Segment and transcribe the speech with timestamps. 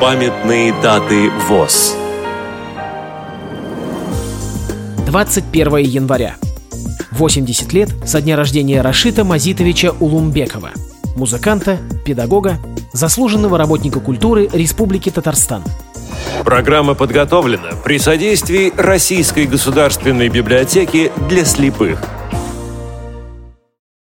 [0.00, 1.94] Памятные даты ВОЗ
[5.04, 6.36] 21 января.
[7.10, 10.70] 80 лет со дня рождения Рашита Мазитовича Улумбекова,
[11.16, 11.76] музыканта,
[12.06, 12.56] педагога,
[12.94, 15.62] заслуженного работника культуры Республики Татарстан.
[16.46, 22.02] Программа подготовлена при содействии Российской государственной библиотеки для слепых–